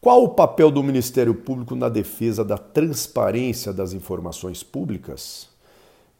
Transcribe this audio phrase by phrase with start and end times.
[0.00, 5.48] Qual o papel do Ministério Público na defesa da transparência das informações públicas?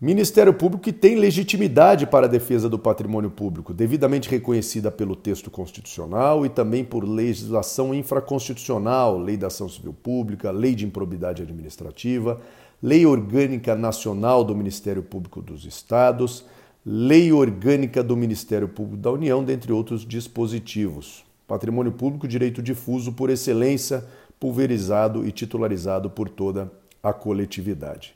[0.00, 5.48] Ministério Público que tem legitimidade para a defesa do patrimônio público, devidamente reconhecida pelo texto
[5.48, 12.40] constitucional e também por legislação infraconstitucional, Lei da Ação Civil Pública, Lei de Improbidade Administrativa,
[12.82, 16.44] Lei Orgânica Nacional do Ministério Público dos Estados,
[16.84, 21.27] Lei Orgânica do Ministério Público da União, dentre outros dispositivos.
[21.48, 24.04] Patrimônio público, direito difuso por excelência,
[24.38, 26.70] pulverizado e titularizado por toda
[27.02, 28.14] a coletividade.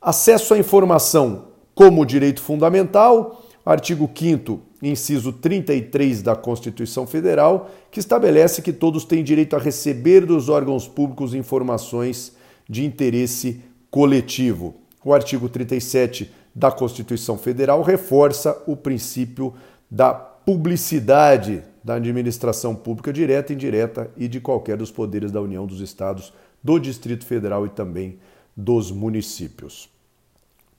[0.00, 8.62] Acesso à informação como direito fundamental, artigo 5 inciso 33 da Constituição Federal, que estabelece
[8.62, 12.34] que todos têm direito a receber dos órgãos públicos informações
[12.68, 14.76] de interesse coletivo.
[15.04, 19.52] O artigo 37 da Constituição Federal reforça o princípio
[19.90, 25.80] da publicidade da administração pública direta, indireta e de qualquer dos poderes da União, dos
[25.80, 28.18] estados, do Distrito Federal e também
[28.56, 29.88] dos municípios.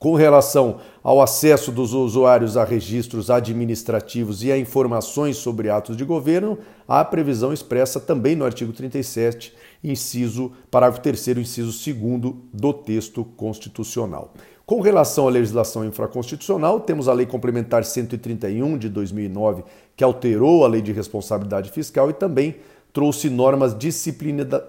[0.01, 6.03] Com relação ao acesso dos usuários a registros administrativos e a informações sobre atos de
[6.03, 6.57] governo,
[6.87, 14.33] há previsão expressa também no artigo 37, inciso, parágrafo 3 inciso 2 do texto constitucional.
[14.71, 19.65] Com relação à legislação infraconstitucional, temos a Lei Complementar 131 de 2009,
[19.97, 22.55] que alterou a Lei de Responsabilidade Fiscal e também
[22.93, 23.75] trouxe normas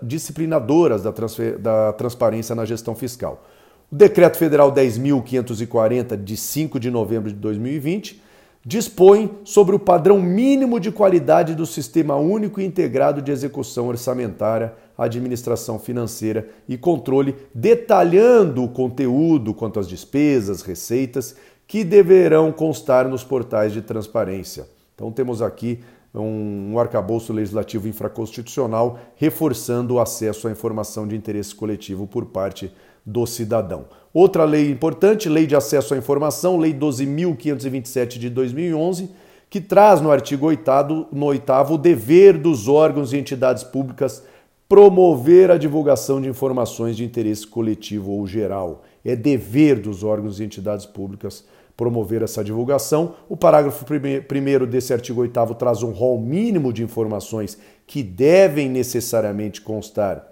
[0.03, 1.12] disciplinadoras da,
[1.61, 3.44] da transparência na gestão fiscal.
[3.92, 8.20] O Decreto Federal 10.540, de 5 de novembro de 2020,
[8.64, 14.74] dispõe sobre o padrão mínimo de qualidade do Sistema Único e Integrado de Execução Orçamentária,
[14.96, 21.34] Administração Financeira e Controle, detalhando o conteúdo quanto às despesas, receitas
[21.66, 24.66] que deverão constar nos portais de transparência.
[24.94, 25.80] Então, temos aqui
[26.14, 32.72] um, arcabouço legislativo infraconstitucional reforçando o acesso à informação de interesse coletivo por parte
[33.05, 33.86] do cidadão.
[34.12, 39.10] Outra lei importante, Lei de Acesso à Informação, Lei 12.527 de 2011,
[39.49, 44.22] que traz no artigo 8 no 8 o dever dos órgãos e entidades públicas
[44.69, 48.82] promover a divulgação de informações de interesse coletivo ou geral.
[49.05, 51.44] É dever dos órgãos e entidades públicas
[51.76, 53.15] promover essa divulgação.
[53.28, 59.60] O parágrafo 1 desse artigo 8 traz um rol mínimo de informações que devem necessariamente
[59.60, 60.26] constar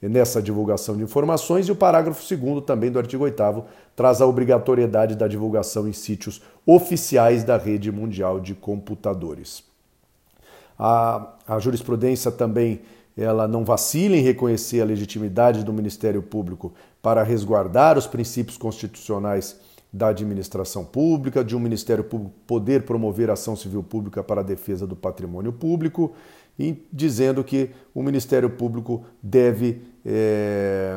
[0.00, 3.64] nessa divulgação de informações, e o parágrafo 2 também do artigo 8
[3.94, 9.64] traz a obrigatoriedade da divulgação em sítios oficiais da rede mundial de computadores.
[10.78, 12.80] A, a jurisprudência também
[13.16, 19.58] ela não vacila em reconhecer a legitimidade do Ministério Público para resguardar os princípios constitucionais
[19.96, 24.86] da administração pública, de um Ministério Público poder promover ação civil pública para a defesa
[24.86, 26.14] do patrimônio público
[26.90, 30.96] dizendo que o Ministério Público deve é,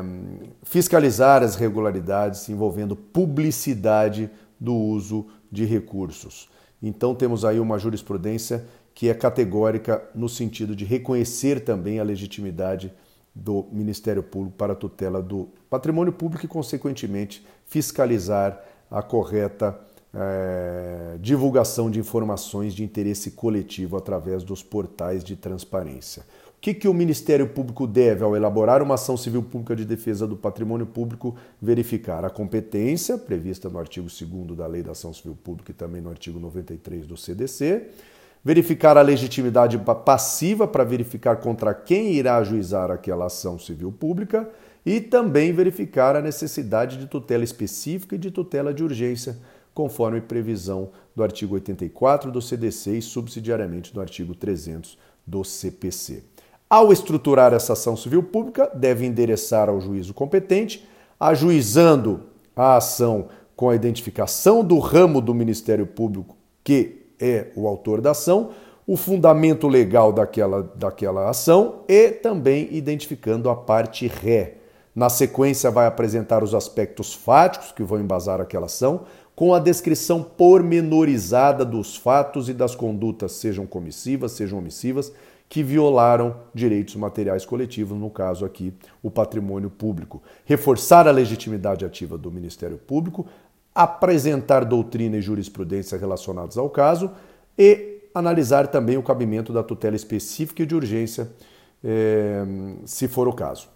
[0.62, 6.48] fiscalizar as irregularidades envolvendo publicidade do uso de recursos.
[6.82, 12.92] Então temos aí uma jurisprudência que é categórica no sentido de reconhecer também a legitimidade
[13.34, 18.60] do Ministério Público para a tutela do patrimônio público e, consequentemente, fiscalizar
[18.90, 19.78] a correta
[20.12, 26.22] é, divulgação de informações de interesse coletivo através dos portais de transparência.
[26.48, 30.26] O que, que o Ministério Público deve ao elaborar uma ação civil pública de defesa
[30.26, 31.34] do patrimônio público?
[31.62, 36.02] Verificar a competência, prevista no artigo 2 da Lei da Ação Civil Pública e também
[36.02, 37.88] no artigo 93 do CDC,
[38.44, 44.48] verificar a legitimidade passiva para verificar contra quem irá ajuizar aquela ação civil pública
[44.84, 49.36] e também verificar a necessidade de tutela específica e de tutela de urgência
[49.74, 56.24] conforme previsão do artigo 84 do CDC e subsidiariamente do artigo 300 do CPC.
[56.68, 60.86] Ao estruturar essa ação civil pública, deve endereçar ao juízo competente,
[61.18, 62.22] ajuizando
[62.54, 68.12] a ação com a identificação do ramo do Ministério Público que é o autor da
[68.12, 68.50] ação,
[68.86, 74.54] o fundamento legal daquela, daquela ação e também identificando a parte ré.
[74.94, 79.02] Na sequência, vai apresentar os aspectos fáticos que vão embasar aquela ação,
[79.36, 85.12] com a descrição pormenorizada dos fatos e das condutas, sejam comissivas, sejam omissivas,
[85.48, 88.72] que violaram direitos materiais coletivos, no caso aqui,
[89.02, 90.22] o patrimônio público.
[90.44, 93.26] Reforçar a legitimidade ativa do Ministério Público,
[93.82, 97.10] apresentar doutrina e jurisprudência relacionados ao caso
[97.58, 101.30] e analisar também o cabimento da tutela específica e de urgência,
[101.82, 102.44] eh,
[102.84, 103.68] se for o caso.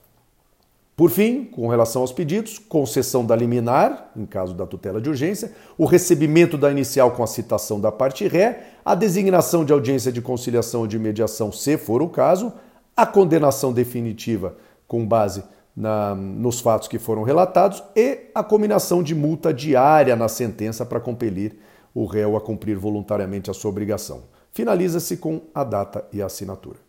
[0.95, 5.53] Por fim, com relação aos pedidos, concessão da liminar, em caso da tutela de urgência,
[5.79, 10.21] o recebimento da inicial com a citação da parte ré, a designação de audiência de
[10.21, 12.53] conciliação ou de mediação, se for o caso,
[12.95, 14.55] a condenação definitiva
[14.87, 15.43] com base
[15.77, 21.01] na, nos fatos que foram relatados e a combinação de multa diária na sentença para
[21.01, 21.59] compelir
[21.95, 24.25] o réu a cumprir voluntariamente a sua obrigação.
[24.53, 26.84] Finaliza-se com a data e a assinatura.